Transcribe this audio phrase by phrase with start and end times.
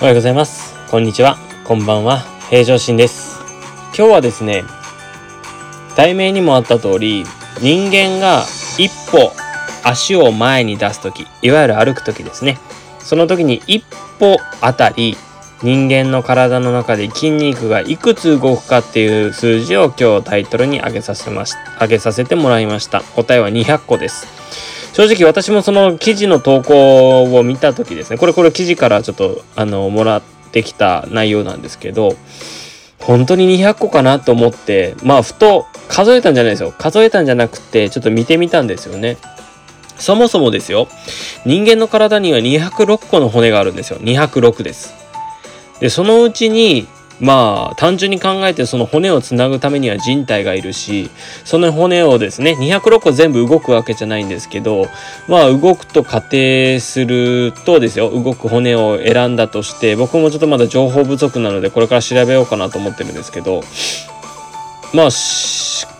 [0.00, 0.74] おはようございます。
[0.90, 1.36] こんにちは。
[1.66, 2.20] こんばんは。
[2.48, 3.38] 平常心です。
[3.94, 4.64] 今日はですね、
[5.94, 7.26] 題名にもあった通り、
[7.60, 8.46] 人間が
[8.78, 9.30] 一歩
[9.84, 12.58] 足を前に出す時、いわゆる歩く時ですね。
[12.98, 13.84] その時に一
[14.18, 15.18] 歩あたり
[15.62, 23.02] 人間の体の中で筋肉がいくつ動くかっていう数字を今日タイトルに上げさせまし上げさせてもらいました。
[23.02, 24.79] 答えは200個です。
[25.00, 28.18] 正直私もその記事の投稿を見た時ですね。
[28.18, 30.22] これこれ記事からちょっとあのもらっ
[30.52, 32.16] てきた内容なんですけど
[32.98, 36.74] 本当に200個かなと思ってまあふと数えたんじゃないですよ。
[36.76, 39.16] 数えたんじゃなくてちょっと見てみたんですよね。
[39.96, 40.86] そもそもですよ。
[41.46, 43.98] 人間の体には206個の骨があるんですよ。
[44.00, 44.92] 206です。
[45.80, 46.86] でそのうちに
[47.20, 51.10] まあ単純に考えてその骨をつなぐためには人体がいるし
[51.44, 54.86] その骨をですね206個全部動くわけじゃないんですけど
[55.28, 63.62] まあ動くと仮定するとですよ動く骨を選んだとして僕もちょっとまだ情報不足なのでこれから調べようかなと思ってるんですけど
[64.94, 65.08] まあ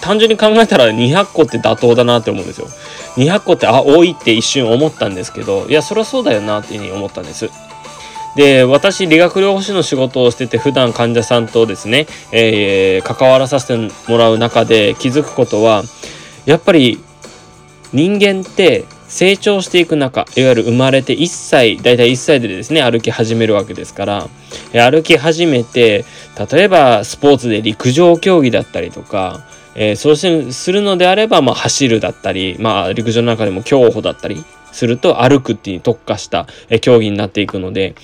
[0.00, 2.66] 単純に考えたら200個って妥当だなって思うんですよ。
[3.16, 7.50] 200個ってあ多いって一瞬思ったんですけどいやそりゃそうだよなっていうふうに思ったんです。
[8.36, 15.82] で私理学療法士の仕事をしてて普段患者さんとですね、えー、関わらさせてもらう中で気づくことは
[16.46, 16.98] やっぱり
[17.92, 24.28] 人間って成長していく中いわゆる生まれて1歳大体1歳でですね歩き始めるわけですから
[24.72, 26.06] 歩き始めて
[26.50, 36.46] 例えばスポーツで陸上競技だったりとか、えー、そうするのであれば、まあ、走るだったり、まあ、陸上の中でも競歩だったりすると歩くっていう特化した
[36.80, 37.94] 競技になっていくので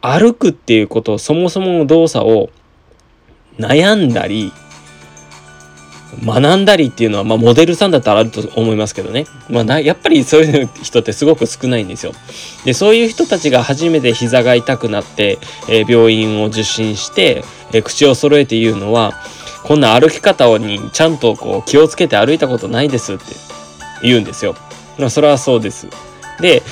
[0.00, 2.50] 歩くっていうことそもそもの動作を
[3.58, 4.52] 悩んだり
[6.22, 12.12] 学んだりっていうのは、まあ、モデルさんだったらあると思いますけどね、まあ、やっぱりそういう人ってすごく少ないんですよ。
[12.64, 17.42] でそういう人たちが初めて膝が痛くなって、えー、病院を受診して、
[17.72, 19.12] えー、口を揃えて言うのは
[19.64, 23.24] こんな歩き方にちゃんとこう気をつけて歩いたことないですって
[24.02, 24.54] 言うんですよ。
[24.98, 25.88] まあ、それはそうです。
[26.40, 26.62] で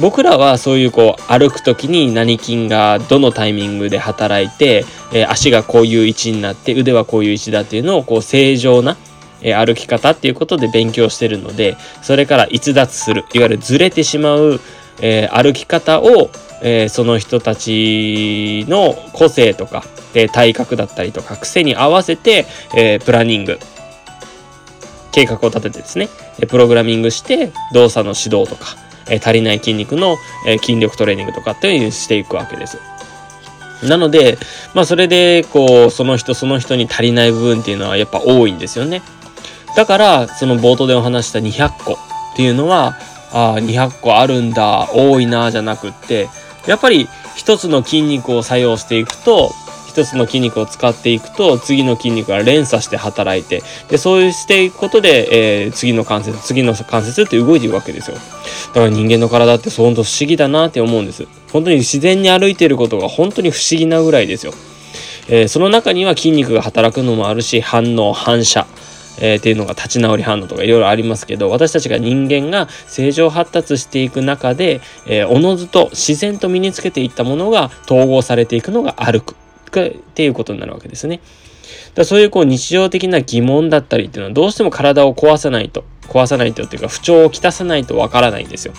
[0.00, 8.96] 僕らはそういうこう歩く時に何筋がどのタイミングで働いて、えー、足がこういう位置になって腕はこういう位置だっていうのをこう正常な、
[9.40, 14.60] えー、歩き方っていうことで勉強してるのでそれから逸脱するいわゆるずれてしまう、
[15.00, 16.30] えー、歩き方を、
[16.60, 19.84] えその人たちの個性とか、
[20.14, 23.60] え体格だったりとか癖に合わせて、えプランニング
[25.18, 26.08] 計画を立ててですね
[26.48, 28.76] プログラミングして動作の指導とか
[29.16, 30.18] 足りない筋肉の、
[30.60, 32.78] 筋力トレーニングとかっていうにしていくわけです。
[33.82, 34.36] なので、
[34.74, 39.02] まあそれで、こう、その人その人に足りない部分っていうのはやっぱ多いんですよね。
[39.76, 41.96] だから、その冒頭でお話した200個っ
[42.36, 42.96] ていうのは、
[43.32, 46.28] ああ、200個あるんだ、多いな、じゃなくって、
[46.66, 49.52] やっぱり一つの筋肉を作用していくと、
[50.02, 58.16] 一つの筋肉を使っていくと次の筋肉が連鎖して働いてでそうしていくことで、えー、次の関節次の関節って動いていくわけですよ。
[58.16, 61.26] だから人間の体って本当不思議だなって思うんです。
[61.52, 64.52] 本当に自然に歩いていることが本当に不思議なぐらいですよ、
[65.28, 68.66] えー、その中には筋肉が働くのもあるし反応反射
[69.20, 79.34] えー、っていうのが立ち直り反応とかいろいろありますけど私たちが人間が正常発達していく中で、えー、おのずと自然と身につけていったものが統合されていくのが歩く。
[79.68, 81.20] っていうことになるわけですね。
[81.94, 88.74] だそういうこう日常的な疑問だったりっていうのはどうしても体を壊さないと壊さないとっていうか不調をきたさないとわからないんですよ。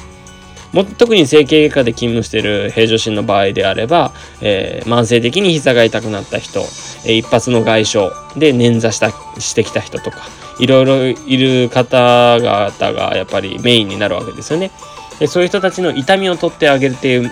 [0.71, 7.97] も特に整形外科で勤務している平常心の場合であれば、えー、慢性的に膝が痛くなった人、えー、一発の外傷
[8.37, 10.19] で捻挫したしてきた人とか
[10.59, 14.71] いろいろいる方々がやっぱりメインになるわけですよね。
[15.19, 17.31] でそういう人たちの痛みを取ってあげるっていう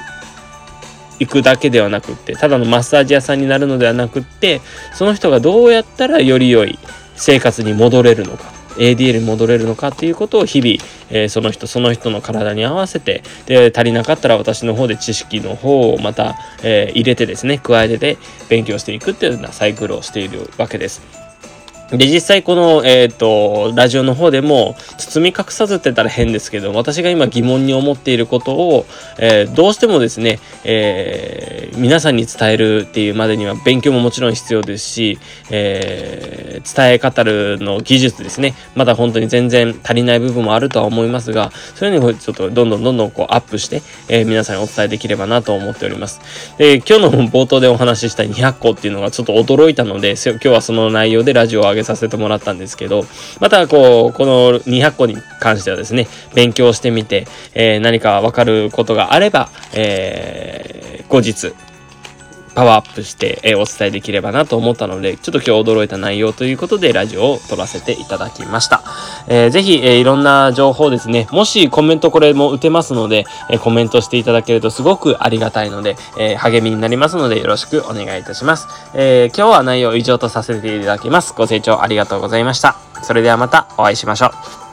[1.20, 4.62] 行くだけではなくってただのマッサージ屋さんになるのではなくって
[4.94, 6.78] その人がどうやったらより良い
[7.16, 10.74] 生活に戻れるのか ADL に戻れるのかっていうことを日々、
[11.10, 18.18] えー、その人その人の体に合わせてで足りなかったら私の方で知識の方をまた、えー、入れてですね加えてで
[18.50, 21.27] 勉強していくっていうようなサイクルをしているわけです。
[21.92, 28.86] で、実際この、えっ、ー、と、ラジオの方でも、包み隠さずって言ったら変ですけど、私が今疑問に思っていることを、
[29.18, 35.20] えー、どうしてもですね、えー、皆さんに伝えるっていうまでには勉強ももちろん必要ですし、
[35.50, 46.20] え伝え方るの技術ですね、まだ本当に全然足りない部分もあるとは思いますが、そういうのをちょっとどんどんどんどんこうアップして、え皆さんにお伝えできればなと思っております。
[46.58, 53.04] で、今日の冒頭でお話しした200個っていうのがちょっと驚いたので、今日はその内容でラジオを上げさせてもらったんですけど、
[53.40, 61.54] またこう、この200個に関してはですね、勉強してみて、えー、何かわかることがあれば、えー、後日、
[62.58, 68.82] パワーアップして、えお伝えできればなと思ったので、ちょっと今日驚いた内容ということでラジオを撮らせていただきました。
[69.28, 78.68] えー、ぜひ、え、いろんな情報ですね、もしコメントこれも打てますので、えコメントしていただけるとすごくありがたいので、え励みになりますのでよろしくお願いいたします。
[78.96, 81.36] え今日は内容以上とさせていただきます。
[81.38, 82.76] ご清聴ありがとうございました。
[83.04, 84.32] それではまたお会いしましょ
[84.64, 84.67] う。